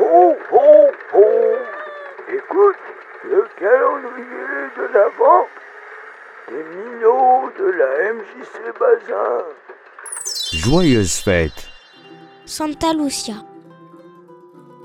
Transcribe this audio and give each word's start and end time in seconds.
Ho, 0.00 0.34
ho, 0.52 0.90
ho 1.14 1.24
Écoute, 2.28 2.76
le 3.24 3.44
calendrier 3.58 4.70
de 4.76 4.92
l'Avent 4.94 5.46
des 6.48 6.62
minots 6.76 7.50
de 7.58 7.64
la 7.64 8.12
MJC 8.12 8.78
Bazin. 8.78 9.44
Joyeuse 10.52 11.16
fête 11.16 11.68
Santa 12.46 12.92
Lucia. 12.92 13.34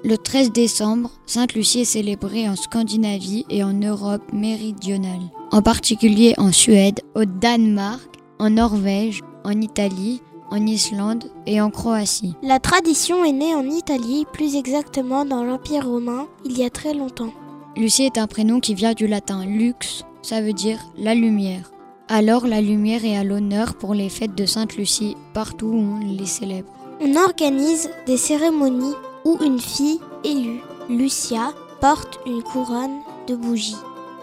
Le 0.04 0.18
13 0.18 0.52
décembre, 0.52 1.12
Sainte 1.28 1.54
Lucie 1.54 1.82
est 1.82 1.86
célébrée 1.86 2.50
en 2.50 2.56
Scandinavie 2.56 3.46
et 3.50 3.64
en 3.64 3.74
Europe 3.74 4.34
méridionale, 4.34 5.22
en 5.52 5.62
particulier 5.62 6.34
en 6.38 6.52
Suède, 6.52 7.02
au 7.16 7.26
Danemark, 7.26 8.10
en 8.40 8.50
Norvège, 8.50 9.22
en 9.46 9.62
Italie, 9.62 10.22
en 10.54 10.68
Islande 10.68 11.32
et 11.48 11.60
en 11.60 11.72
Croatie. 11.72 12.36
La 12.44 12.60
tradition 12.60 13.26
est 13.26 13.32
née 13.32 13.56
en 13.56 13.64
Italie, 13.64 14.28
plus 14.32 14.56
exactement 14.56 15.26
dans 15.26 15.44
l'Empire 15.44 15.88
romain, 15.88 16.28
il 16.46 16.56
y 16.56 16.64
a 16.64 16.70
très 16.70 16.94
longtemps. 16.94 17.34
Lucie 17.76 18.04
est 18.04 18.20
un 18.20 18.28
prénom 18.28 18.60
qui 18.60 18.76
vient 18.76 18.94
du 18.94 19.08
latin 19.08 19.44
lux, 19.46 20.06
ça 20.22 20.42
veut 20.42 20.54
dire 20.54 20.78
la 20.96 21.16
lumière. 21.16 21.72
Alors 22.08 22.46
la 22.46 22.62
lumière 22.62 23.04
est 23.04 23.18
à 23.18 23.24
l'honneur 23.24 23.74
pour 23.74 23.96
les 23.96 24.10
fêtes 24.10 24.36
de 24.36 24.46
Sainte 24.46 24.78
Lucie 24.78 25.18
partout 25.34 25.66
où 25.66 25.98
on 26.00 26.00
les 26.00 26.28
célèbre. 26.28 26.70
On 27.02 27.16
organise 27.16 27.90
des 28.06 28.18
cérémonies 28.18 28.94
où 29.26 29.40
une 29.44 29.60
fille 29.60 30.00
élue, 30.24 30.62
Lucia, 30.88 31.52
porte 31.82 32.20
une 32.28 32.44
couronne 32.44 33.00
de 33.28 33.36
bougies. 33.36 33.76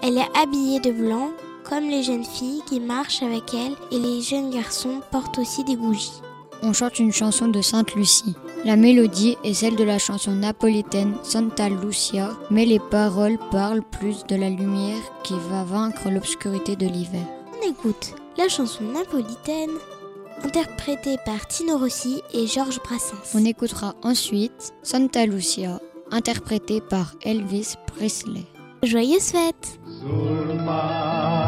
Elle 0.03 0.19
est 0.19 0.39
habillée 0.41 0.79
de 0.79 0.93
blanc, 0.93 1.31
comme 1.71 1.89
les 1.89 2.03
jeunes 2.03 2.25
filles 2.25 2.63
qui 2.67 2.81
marchent 2.81 3.23
avec 3.23 3.55
elle, 3.55 3.77
et 3.93 3.99
les 3.99 4.21
jeunes 4.21 4.51
garçons 4.51 5.01
portent 5.13 5.39
aussi 5.39 5.63
des 5.63 5.77
bougies. 5.77 6.21
On 6.63 6.73
chante 6.73 6.99
une 6.99 7.13
chanson 7.13 7.47
de 7.47 7.63
Sainte 7.63 7.95
Lucie. 7.95 8.35
La 8.65 8.77
mélodie 8.77 9.37
est 9.45 9.55
celle 9.55 9.77
de 9.77 9.85
la 9.85 9.99
chanson 9.99 10.33
napolitaine 10.33 11.15
Santa 11.23 11.69
Lucia, 11.69 12.33
mais 12.51 12.67
les 12.67 12.81
paroles 12.81 13.39
parlent 13.53 13.83
plus 13.83 14.27
de 14.27 14.35
la 14.35 14.51
lumière 14.51 15.01
qui 15.23 15.35
va 15.49 15.63
vaincre 15.63 16.11
l'obscurité 16.11 16.75
de 16.75 16.87
l'hiver. 16.87 17.25
On 17.57 17.71
écoute 17.71 18.15
la 18.37 18.49
chanson 18.49 18.85
napolitaine 18.85 19.71
interprétée 20.45 21.17
par 21.25 21.47
Tino 21.47 21.79
Rossi 21.79 22.21
et 22.35 22.47
Georges 22.47 22.81
Brassens. 22.83 23.33
On 23.35 23.45
écoutera 23.45 23.95
ensuite 24.03 24.75
Santa 24.83 25.25
Lucia, 25.25 25.81
interprétée 26.11 26.81
par 26.81 27.15
Elvis 27.23 27.77
Presley. 27.87 28.45
Joyeuses 28.83 29.31
fêtes 29.31 29.79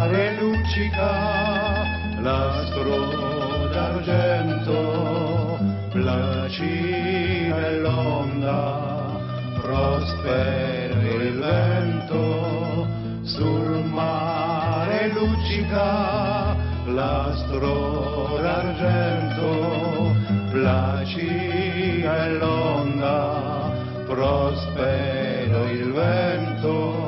mare 0.03 0.35
luccica 0.41 1.87
l'astro 2.21 3.69
d'argento, 3.71 5.59
placida 5.93 7.71
l'onda, 7.83 9.21
prospero 9.61 11.01
il 11.23 11.39
vento. 11.39 12.87
Sul 13.23 13.85
mare 13.85 15.13
luccica 15.15 16.57
l'astro 16.87 18.39
d'argento, 18.41 20.13
placida 20.51 22.27
l'onda, 22.27 23.71
prospero 24.07 25.71
il 25.71 25.93
vento. 25.93 27.03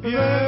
Venite 0.00 0.39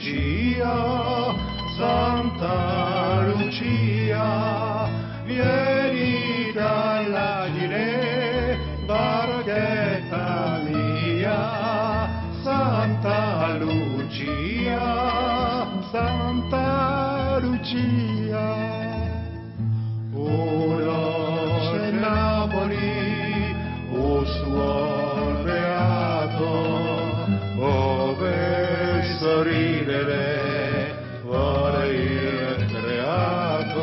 Lucia, 0.00 1.36
Santa 1.76 3.20
Lucia, 3.26 4.88
venite 5.26 6.58
all'agire, 6.58 8.58
barchetta 8.86 10.62
mia, 10.64 12.08
Santa 12.42 13.56
Lucia, 13.58 14.78
Santa 15.90 17.38
Lucia. 17.42 18.29
Sorridere 29.20 30.96
vuole 31.22 31.88
il 31.88 32.66
creato. 32.72 33.80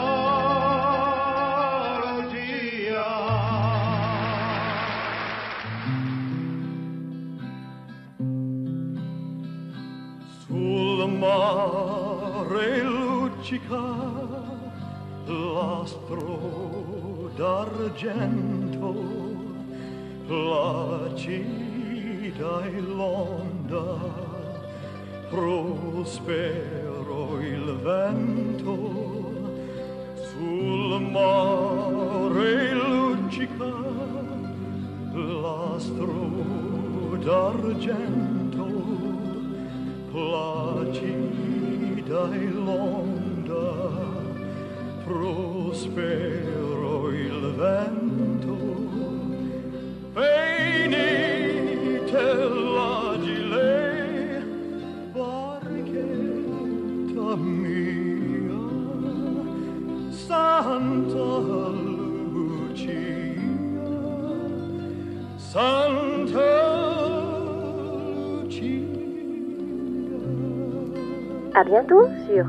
Lucia. 2.05 3.11
Sul 10.47 10.99
mare 11.19 12.95
luccica 13.47 13.79
l'astro 15.27 17.31
d'argento, 17.37 18.93
placida 20.27 21.45
e 22.65 22.81
l'onda, 22.81 23.99
prospero 25.29 27.39
il 27.41 27.77
vento. 27.83 29.05
Sul 30.15 31.01
mare 31.03 32.75
luccica 32.75 33.75
l'astro 35.13 36.35
d'argento, 37.23 38.67
placida 40.11 42.33
e 42.33 42.51
l'onda, 42.51 43.16
prospero 45.05 47.11
il 47.11 47.55
vento. 47.57 48.57
Venite 50.13 51.45
l'agile, 52.75 54.43
barchetta 55.13 57.37
mia, 57.37 58.59
Santa 60.11 61.29
Lucia, 62.33 63.41
Santa 65.37 66.51
Lucia. 68.43 68.85
À 71.55 71.63
bientôt 71.65 72.07
sur 72.27 72.45